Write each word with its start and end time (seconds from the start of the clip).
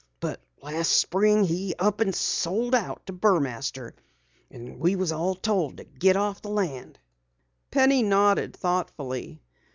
But 0.19 0.41
last 0.63 0.93
spring 0.97 1.43
he 1.43 1.75
up 1.77 1.99
and 2.01 2.15
sold 2.15 2.73
out 2.73 3.05
to 3.05 3.13
Burmaster, 3.13 3.93
and 4.49 4.79
we 4.79 4.95
was 4.95 5.11
all 5.11 5.35
told 5.35 5.77
to 5.77 5.83
git 5.83 6.15
off 6.15 6.41
the 6.41 6.49
land." 6.49 6.97
Penny 7.69 8.01
nodded 8.01 8.55
thoughtfully. 8.55 9.43